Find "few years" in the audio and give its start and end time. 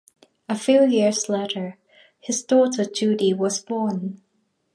0.57-1.29